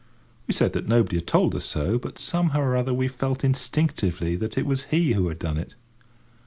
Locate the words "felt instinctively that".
3.07-4.57